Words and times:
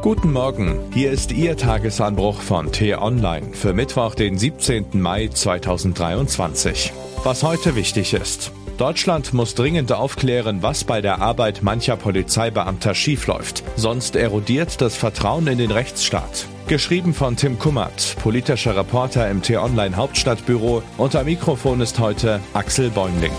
Guten 0.00 0.32
Morgen, 0.32 0.78
hier 0.94 1.10
ist 1.10 1.32
Ihr 1.32 1.56
Tagesanbruch 1.56 2.40
von 2.40 2.70
T-Online 2.70 3.52
für 3.52 3.72
Mittwoch, 3.72 4.14
den 4.14 4.38
17. 4.38 4.86
Mai 4.92 5.26
2023. 5.26 6.92
Was 7.24 7.42
heute 7.42 7.74
wichtig 7.74 8.14
ist. 8.14 8.52
Deutschland 8.76 9.34
muss 9.34 9.56
dringend 9.56 9.90
aufklären, 9.90 10.62
was 10.62 10.84
bei 10.84 11.00
der 11.00 11.20
Arbeit 11.20 11.64
mancher 11.64 11.96
Polizeibeamter 11.96 12.94
schiefläuft. 12.94 13.64
Sonst 13.74 14.14
erodiert 14.14 14.80
das 14.80 14.96
Vertrauen 14.96 15.48
in 15.48 15.58
den 15.58 15.72
Rechtsstaat. 15.72 16.46
Geschrieben 16.68 17.12
von 17.12 17.34
Tim 17.34 17.58
Kummert, 17.58 18.14
politischer 18.22 18.76
Reporter 18.76 19.28
im 19.28 19.42
T-Online 19.42 19.96
Hauptstadtbüro. 19.96 20.84
Unter 20.96 21.24
Mikrofon 21.24 21.80
ist 21.80 21.98
heute 21.98 22.38
Axel 22.54 22.90
Bäumling. 22.90 23.32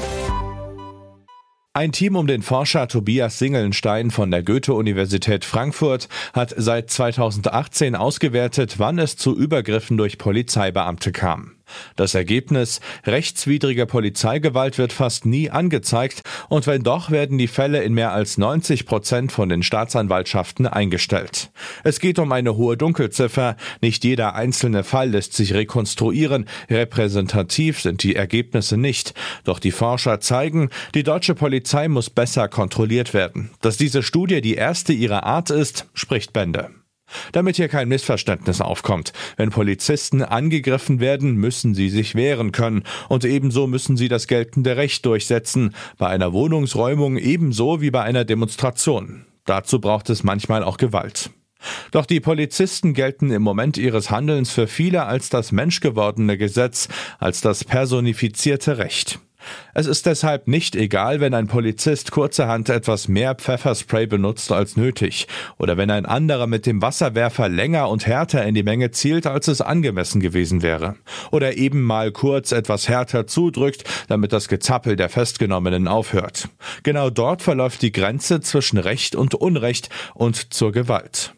Ein 1.79 1.93
Team 1.93 2.17
um 2.17 2.27
den 2.27 2.41
Forscher 2.41 2.89
Tobias 2.89 3.39
Singelnstein 3.39 4.11
von 4.11 4.29
der 4.31 4.43
Goethe-Universität 4.43 5.45
Frankfurt 5.45 6.09
hat 6.33 6.53
seit 6.57 6.89
2018 6.89 7.95
ausgewertet, 7.95 8.79
wann 8.79 8.99
es 8.99 9.15
zu 9.15 9.33
Übergriffen 9.33 9.95
durch 9.95 10.17
Polizeibeamte 10.17 11.13
kam. 11.13 11.55
Das 11.95 12.15
Ergebnis, 12.15 12.79
rechtswidrige 13.05 13.85
Polizeigewalt 13.85 14.77
wird 14.77 14.93
fast 14.93 15.25
nie 15.25 15.49
angezeigt 15.49 16.23
und 16.47 16.67
wenn 16.67 16.83
doch, 16.83 17.11
werden 17.11 17.37
die 17.37 17.47
Fälle 17.47 17.83
in 17.83 17.93
mehr 17.93 18.13
als 18.13 18.37
90 18.37 18.85
Prozent 18.85 19.31
von 19.31 19.49
den 19.49 19.63
Staatsanwaltschaften 19.63 20.67
eingestellt. 20.67 21.51
Es 21.83 21.99
geht 21.99 22.19
um 22.19 22.31
eine 22.31 22.55
hohe 22.55 22.77
Dunkelziffer, 22.77 23.55
nicht 23.81 24.03
jeder 24.03 24.35
einzelne 24.35 24.83
Fall 24.83 25.09
lässt 25.09 25.33
sich 25.33 25.53
rekonstruieren, 25.53 26.45
repräsentativ 26.69 27.81
sind 27.81 28.03
die 28.03 28.15
Ergebnisse 28.15 28.77
nicht, 28.77 29.13
doch 29.43 29.59
die 29.59 29.71
Forscher 29.71 30.19
zeigen, 30.19 30.69
die 30.95 31.03
deutsche 31.03 31.35
Polizei 31.35 31.87
muss 31.87 32.09
besser 32.09 32.47
kontrolliert 32.47 33.13
werden. 33.13 33.51
Dass 33.61 33.77
diese 33.77 34.03
Studie 34.03 34.41
die 34.41 34.55
erste 34.55 34.93
ihrer 34.93 35.23
Art 35.23 35.49
ist, 35.49 35.87
spricht 35.93 36.33
Bände. 36.33 36.69
Damit 37.31 37.55
hier 37.55 37.67
kein 37.67 37.87
Missverständnis 37.87 38.61
aufkommt. 38.61 39.13
Wenn 39.37 39.49
Polizisten 39.49 40.21
angegriffen 40.21 40.99
werden, 40.99 41.35
müssen 41.35 41.73
sie 41.73 41.89
sich 41.89 42.15
wehren 42.15 42.51
können 42.51 42.83
und 43.07 43.25
ebenso 43.25 43.67
müssen 43.67 43.97
sie 43.97 44.07
das 44.07 44.27
geltende 44.27 44.77
Recht 44.77 45.05
durchsetzen, 45.05 45.75
bei 45.97 46.07
einer 46.07 46.33
Wohnungsräumung 46.33 47.17
ebenso 47.17 47.81
wie 47.81 47.91
bei 47.91 48.03
einer 48.03 48.25
Demonstration. 48.25 49.25
Dazu 49.45 49.79
braucht 49.79 50.09
es 50.09 50.23
manchmal 50.23 50.63
auch 50.63 50.77
Gewalt. 50.77 51.31
Doch 51.91 52.05
die 52.05 52.19
Polizisten 52.19 52.93
gelten 52.93 53.31
im 53.31 53.41
Moment 53.41 53.77
ihres 53.77 54.11
Handelns 54.11 54.51
für 54.51 54.67
viele 54.67 55.05
als 55.05 55.29
das 55.29 55.51
menschgewordene 55.51 56.37
Gesetz, 56.37 56.87
als 57.19 57.41
das 57.41 57.63
personifizierte 57.63 58.77
Recht. 58.77 59.19
Es 59.73 59.87
ist 59.87 60.05
deshalb 60.05 60.47
nicht 60.47 60.75
egal, 60.75 61.19
wenn 61.19 61.33
ein 61.33 61.47
Polizist 61.47 62.11
kurzerhand 62.11 62.69
etwas 62.69 63.07
mehr 63.07 63.35
Pfefferspray 63.35 64.07
benutzt 64.07 64.51
als 64.51 64.77
nötig 64.77 65.27
oder 65.57 65.77
wenn 65.77 65.91
ein 65.91 66.05
anderer 66.05 66.47
mit 66.47 66.65
dem 66.65 66.81
Wasserwerfer 66.81 67.49
länger 67.49 67.89
und 67.89 68.05
härter 68.05 68.45
in 68.45 68.55
die 68.55 68.63
Menge 68.63 68.91
zielt, 68.91 69.27
als 69.27 69.47
es 69.47 69.61
angemessen 69.61 70.21
gewesen 70.21 70.61
wäre. 70.61 70.95
Oder 71.31 71.57
eben 71.57 71.81
mal 71.81 72.11
kurz 72.11 72.51
etwas 72.51 72.89
härter 72.89 73.27
zudrückt, 73.27 73.83
damit 74.07 74.33
das 74.33 74.47
Gezappel 74.47 74.95
der 74.95 75.09
Festgenommenen 75.09 75.87
aufhört. 75.87 76.49
Genau 76.83 77.09
dort 77.09 77.41
verläuft 77.41 77.81
die 77.81 77.91
Grenze 77.91 78.41
zwischen 78.41 78.77
Recht 78.77 79.15
und 79.15 79.35
Unrecht 79.35 79.89
und 80.13 80.53
zur 80.53 80.71
Gewalt. 80.71 81.33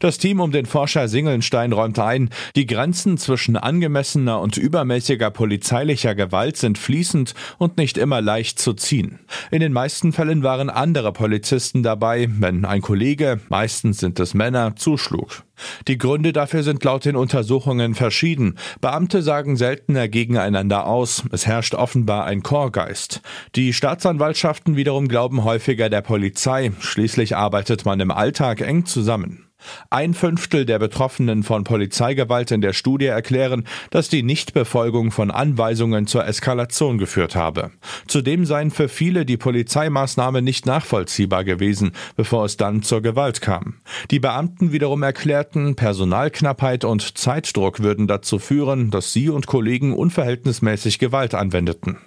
Das 0.00 0.18
Team 0.18 0.40
um 0.40 0.52
den 0.52 0.66
Forscher 0.66 1.08
Singelnstein 1.08 1.72
räumt 1.72 1.98
ein, 1.98 2.30
die 2.56 2.66
Grenzen 2.66 3.18
zwischen 3.18 3.56
angemessener 3.56 4.40
und 4.40 4.56
übermäßiger 4.56 5.30
polizeilicher 5.30 6.14
Gewalt 6.14 6.56
sind 6.56 6.78
fließend 6.78 7.34
und 7.58 7.76
nicht 7.76 7.98
immer 7.98 8.20
leicht 8.20 8.58
zu 8.58 8.72
ziehen. 8.74 9.20
In 9.50 9.60
den 9.60 9.72
meisten 9.72 10.12
Fällen 10.12 10.42
waren 10.42 10.70
andere 10.70 11.12
Polizisten 11.12 11.82
dabei, 11.82 12.28
wenn 12.30 12.64
ein 12.64 12.80
Kollege, 12.80 13.40
meistens 13.48 13.98
sind 13.98 14.20
es 14.20 14.34
Männer, 14.34 14.76
zuschlug. 14.76 15.44
Die 15.88 15.98
Gründe 15.98 16.32
dafür 16.32 16.62
sind 16.62 16.82
laut 16.84 17.04
den 17.04 17.16
Untersuchungen 17.16 17.94
verschieden. 17.94 18.58
Beamte 18.80 19.22
sagen 19.22 19.56
seltener 19.56 20.08
gegeneinander 20.08 20.86
aus. 20.86 21.24
Es 21.30 21.46
herrscht 21.46 21.74
offenbar 21.74 22.24
ein 22.24 22.42
Chorgeist. 22.42 23.22
Die 23.54 23.72
Staatsanwaltschaften 23.72 24.76
wiederum 24.76 25.08
glauben 25.08 25.44
häufiger 25.44 25.88
der 25.88 26.02
Polizei. 26.02 26.72
Schließlich 26.80 27.36
arbeitet 27.36 27.84
man 27.84 28.00
im 28.00 28.10
Alltag 28.10 28.60
eng 28.60 28.86
zusammen. 28.86 29.46
Ein 29.90 30.14
Fünftel 30.14 30.64
der 30.64 30.78
Betroffenen 30.78 31.42
von 31.42 31.64
Polizeigewalt 31.64 32.50
in 32.50 32.60
der 32.60 32.72
Studie 32.72 33.06
erklären, 33.06 33.64
dass 33.90 34.08
die 34.08 34.22
Nichtbefolgung 34.22 35.10
von 35.10 35.30
Anweisungen 35.30 36.06
zur 36.06 36.26
Eskalation 36.26 36.98
geführt 36.98 37.36
habe. 37.36 37.70
Zudem 38.06 38.44
seien 38.44 38.70
für 38.70 38.88
viele 38.88 39.24
die 39.24 39.36
Polizeimaßnahme 39.36 40.42
nicht 40.42 40.66
nachvollziehbar 40.66 41.44
gewesen, 41.44 41.92
bevor 42.16 42.44
es 42.44 42.56
dann 42.56 42.82
zur 42.82 43.02
Gewalt 43.02 43.40
kam. 43.40 43.74
Die 44.10 44.20
Beamten 44.20 44.72
wiederum 44.72 45.02
erklärten, 45.02 45.76
Personalknappheit 45.76 46.84
und 46.84 47.18
Zeitdruck 47.18 47.80
würden 47.80 48.06
dazu 48.06 48.38
führen, 48.38 48.90
dass 48.90 49.12
sie 49.12 49.28
und 49.28 49.46
Kollegen 49.46 49.94
unverhältnismäßig 49.94 50.98
Gewalt 50.98 51.34
anwendeten. 51.34 51.98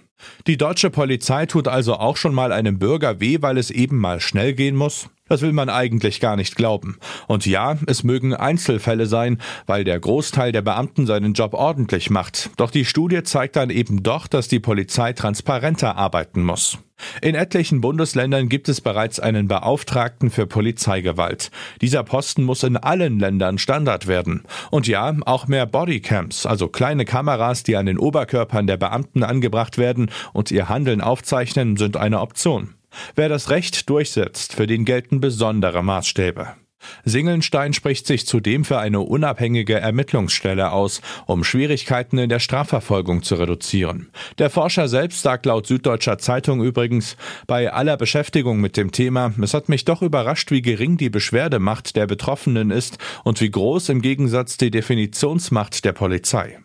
Die 0.48 0.58
deutsche 0.58 0.90
Polizei 0.90 1.46
tut 1.46 1.68
also 1.68 1.96
auch 1.96 2.18
schon 2.18 2.34
mal 2.34 2.52
einem 2.52 2.80
Bürger 2.80 3.20
weh, 3.20 3.38
weil 3.42 3.58
es 3.58 3.70
eben 3.72 3.98
mal 3.98 4.20
schnell 4.20 4.54
gehen 4.54 4.76
muss? 4.76 5.10
Das 5.28 5.42
will 5.42 5.54
man 5.54 5.70
eigentlich 5.70 6.20
gar 6.20 6.36
nicht 6.36 6.56
glauben. 6.56 7.00
Und 7.28 7.48
ja, 7.48 7.78
es 7.88 8.04
mögen 8.04 8.36
Einzelfälle 8.36 9.08
sein, 9.08 9.40
weil 9.66 9.84
der 9.84 10.00
Großteil 10.00 10.52
der 10.52 10.62
Beamten 10.62 11.08
seinen 11.08 11.34
Job 11.34 11.56
ordentlich 11.56 12.12
macht. 12.12 12.52
Doch 12.58 12.70
die 12.70 12.86
Studie 12.86 13.24
zeigt 13.24 13.56
dann 13.56 13.72
eben 13.72 14.04
doch, 14.04 14.28
dass 14.28 14.48
die 14.48 14.60
Polizei 14.60 15.14
transparenter 15.14 15.98
arbeiten 15.98 16.44
muss. 16.44 16.78
In 17.24 17.34
etlichen 17.34 17.82
Bundesländern 17.82 18.50
gibt 18.50 18.70
es 18.70 18.82
bereits 18.82 19.20
einen 19.20 19.48
Beauftragten 19.48 20.30
für 20.30 20.46
Polizeigewalt. 20.46 21.50
Dieser 21.82 22.04
Posten 22.04 22.44
muss 22.44 22.62
in 22.62 22.78
allen 22.78 23.20
Ländern 23.20 23.58
Standard 23.58 24.06
werden. 24.06 24.44
Und 24.70 24.88
ja, 24.88 25.12
auch 25.26 25.48
mehr 25.48 25.66
Bodycams, 25.66 26.46
also 26.46 26.68
kleine 26.68 27.04
Kameras, 27.04 27.64
die 27.64 27.76
an 27.76 27.88
den 27.88 27.98
Oberkörpern 27.98 28.68
der 28.68 28.78
Beamten 28.78 29.24
angebracht 29.24 29.80
werden 29.80 30.12
und 30.34 30.52
ihr 30.52 30.70
Handeln 30.70 31.02
aufzeichnen, 31.02 31.78
sind 31.78 31.98
eine 31.98 32.22
Option. 32.22 32.76
Wer 33.16 33.30
das 33.30 33.50
Recht 33.50 33.90
durchsetzt, 33.90 34.54
für 34.54 34.68
den 34.68 34.86
gelten 34.86 35.20
besondere 35.20 35.84
Maßstäbe. 35.84 36.56
Singelnstein 37.04 37.74
spricht 37.74 38.08
sich 38.08 38.26
zudem 38.26 38.66
für 38.66 38.78
eine 38.78 39.02
unabhängige 39.02 39.80
Ermittlungsstelle 39.80 40.72
aus, 40.72 41.02
um 41.26 41.44
Schwierigkeiten 41.44 42.18
in 42.18 42.30
der 42.30 42.40
Strafverfolgung 42.40 43.24
zu 43.24 43.36
reduzieren. 43.36 44.10
Der 44.38 44.50
Forscher 44.50 44.88
selbst 44.88 45.22
sagt 45.22 45.46
laut 45.46 45.68
Süddeutscher 45.68 46.18
Zeitung 46.18 46.64
übrigens, 46.64 47.18
bei 47.48 47.72
aller 47.72 47.98
Beschäftigung 47.98 48.60
mit 48.60 48.78
dem 48.78 48.92
Thema, 48.92 49.34
es 49.42 49.54
hat 49.54 49.70
mich 49.70 49.86
doch 49.86 50.02
überrascht, 50.02 50.52
wie 50.52 50.62
gering 50.62 50.98
die 50.98 51.10
Beschwerdemacht 51.10 51.96
der 51.96 52.08
Betroffenen 52.08 52.72
ist 52.72 52.98
und 53.24 53.42
wie 53.42 53.52
groß 53.52 53.90
im 53.90 54.02
Gegensatz 54.02 54.58
die 54.58 54.72
Definitionsmacht 54.72 55.86
der 55.86 55.94
Polizei. 55.94 56.60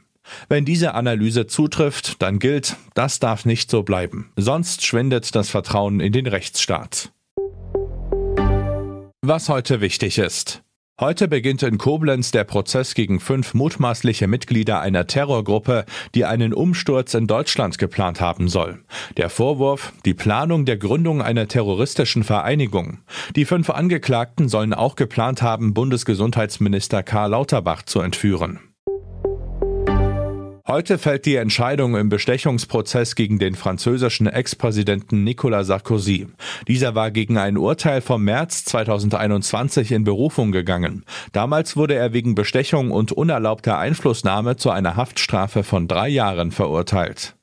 Wenn 0.49 0.65
diese 0.65 0.95
Analyse 0.95 1.47
zutrifft, 1.47 2.21
dann 2.23 2.39
gilt, 2.39 2.77
das 2.95 3.19
darf 3.19 3.45
nicht 3.45 3.71
so 3.71 3.83
bleiben. 3.83 4.33
Sonst 4.37 4.85
schwindet 4.85 5.35
das 5.35 5.51
Vertrauen 5.51 6.01
in 6.01 6.13
den 6.13 6.27
Rechtsstaat. 6.27 7.13
Was 9.23 9.49
heute 9.49 9.81
wichtig 9.81 10.19
ist. 10.19 10.63
Heute 11.01 11.29
beginnt 11.29 11.63
in 11.63 11.79
Koblenz 11.79 12.31
der 12.31 12.45
Prozess 12.45 12.95
gegen 12.95 13.21
fünf 13.21 13.55
mutmaßliche 13.55 14.27
Mitglieder 14.27 14.83
einer 14.83 15.07
Terrorgruppe, 15.07 15.87
die 16.15 16.27
einen 16.27 16.53
Umsturz 16.53 17.15
in 17.15 17.27
Deutschland 17.27 17.79
geplant 17.79 18.21
haben 18.21 18.49
soll. 18.49 18.85
Der 19.17 19.31
Vorwurf, 19.31 19.95
die 20.05 20.13
Planung 20.13 20.67
der 20.67 20.77
Gründung 20.77 21.23
einer 21.23 21.49
terroristischen 21.49 22.23
Vereinigung. 22.23 22.99
Die 23.35 23.47
fünf 23.47 23.71
Angeklagten 23.71 24.51
sollen 24.51 24.75
auch 24.75 24.95
geplant 24.95 25.41
haben, 25.41 25.73
Bundesgesundheitsminister 25.73 27.03
Karl 27.03 27.31
Lauterbach 27.31 27.83
zu 27.85 28.01
entführen. 28.01 28.61
Heute 30.71 30.99
fällt 30.99 31.27
die 31.27 31.35
Entscheidung 31.35 31.97
im 31.97 32.11
Bestechungsprozess 32.11 33.17
gegen 33.17 33.41
den 33.41 33.57
französischen 33.57 34.29
Ex-Präsidenten 34.29 35.25
Nicolas 35.25 35.67
Sarkozy. 35.67 36.29
Dieser 36.69 36.95
war 36.95 37.11
gegen 37.11 37.39
ein 37.39 37.59
Urteil 37.59 38.01
vom 38.01 38.23
März 38.23 38.67
2021 38.67 39.91
in 39.91 40.05
Berufung 40.05 40.53
gegangen. 40.53 41.05
Damals 41.33 41.77
wurde 41.77 41.95
er 41.95 42.13
wegen 42.13 42.37
Bestechung 42.37 42.93
und 42.93 43.11
unerlaubter 43.11 43.79
Einflussnahme 43.79 44.59
zu 44.59 44.71
einer 44.71 44.95
Haftstrafe 44.95 45.65
von 45.65 45.89
drei 45.89 46.07
Jahren 46.09 46.53
verurteilt. 46.53 47.35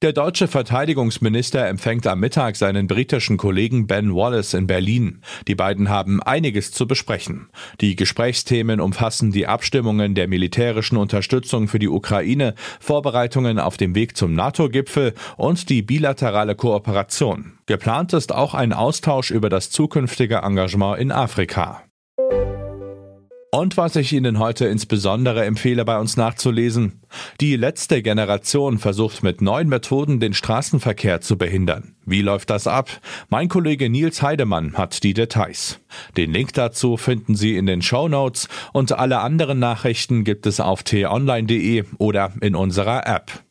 Der 0.00 0.12
deutsche 0.12 0.46
Verteidigungsminister 0.46 1.66
empfängt 1.66 2.06
am 2.06 2.20
Mittag 2.20 2.54
seinen 2.54 2.86
britischen 2.86 3.36
Kollegen 3.36 3.88
Ben 3.88 4.14
Wallace 4.14 4.54
in 4.54 4.68
Berlin. 4.68 5.22
Die 5.48 5.56
beiden 5.56 5.88
haben 5.88 6.22
einiges 6.22 6.70
zu 6.70 6.86
besprechen. 6.86 7.48
Die 7.80 7.96
Gesprächsthemen 7.96 8.80
umfassen 8.80 9.32
die 9.32 9.48
Abstimmungen 9.48 10.14
der 10.14 10.28
militärischen 10.28 10.98
Unterstützung 10.98 11.66
für 11.66 11.80
die 11.80 11.88
Ukraine, 11.88 12.54
Vorbereitungen 12.78 13.58
auf 13.58 13.76
dem 13.76 13.96
Weg 13.96 14.16
zum 14.16 14.34
NATO-Gipfel 14.34 15.14
und 15.36 15.68
die 15.68 15.82
bilaterale 15.82 16.54
Kooperation. 16.54 17.54
Geplant 17.66 18.12
ist 18.12 18.32
auch 18.32 18.54
ein 18.54 18.72
Austausch 18.72 19.32
über 19.32 19.48
das 19.48 19.70
zukünftige 19.70 20.36
Engagement 20.36 21.00
in 21.00 21.10
Afrika. 21.10 21.82
Und 23.50 23.78
was 23.78 23.96
ich 23.96 24.12
Ihnen 24.12 24.38
heute 24.38 24.66
insbesondere 24.66 25.46
empfehle, 25.46 25.86
bei 25.86 25.98
uns 25.98 26.18
nachzulesen. 26.18 27.00
Die 27.40 27.56
letzte 27.56 28.02
Generation 28.02 28.76
versucht 28.78 29.22
mit 29.22 29.40
neuen 29.40 29.70
Methoden 29.70 30.20
den 30.20 30.34
Straßenverkehr 30.34 31.22
zu 31.22 31.38
behindern. 31.38 31.94
Wie 32.04 32.20
läuft 32.20 32.50
das 32.50 32.66
ab? 32.66 32.90
Mein 33.30 33.48
Kollege 33.48 33.88
Nils 33.88 34.20
Heidemann 34.20 34.76
hat 34.76 35.02
die 35.02 35.14
Details. 35.14 35.80
Den 36.18 36.30
Link 36.30 36.52
dazu 36.52 36.98
finden 36.98 37.34
Sie 37.34 37.56
in 37.56 37.64
den 37.64 37.80
Show 37.80 38.08
Notes 38.08 38.48
und 38.74 38.92
alle 38.92 39.20
anderen 39.20 39.58
Nachrichten 39.58 40.24
gibt 40.24 40.44
es 40.44 40.60
auf 40.60 40.82
t-online.de 40.82 41.84
oder 41.96 42.34
in 42.42 42.54
unserer 42.54 43.06
App. 43.06 43.47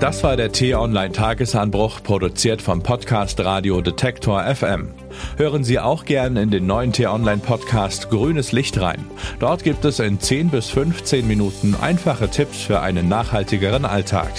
Das 0.00 0.22
war 0.22 0.36
der 0.36 0.52
T-Online 0.52 1.10
Tagesanbruch, 1.10 2.04
produziert 2.04 2.62
vom 2.62 2.84
Podcast 2.84 3.40
Radio 3.40 3.80
Detektor 3.80 4.44
FM. 4.44 4.94
Hören 5.36 5.64
Sie 5.64 5.80
auch 5.80 6.04
gern 6.04 6.36
in 6.36 6.52
den 6.52 6.66
neuen 6.66 6.92
T-Online 6.92 7.38
Podcast 7.38 8.08
Grünes 8.08 8.52
Licht 8.52 8.80
rein. 8.80 9.04
Dort 9.40 9.64
gibt 9.64 9.84
es 9.84 9.98
in 9.98 10.20
10 10.20 10.50
bis 10.50 10.70
15 10.70 11.26
Minuten 11.26 11.74
einfache 11.74 12.28
Tipps 12.28 12.62
für 12.62 12.78
einen 12.78 13.08
nachhaltigeren 13.08 13.84
Alltag. 13.84 14.30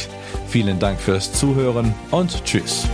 Vielen 0.47 0.79
Dank 0.79 0.97
fürs 0.97 1.33
Zuhören 1.33 1.93
und 2.09 2.45
Tschüss. 2.45 2.87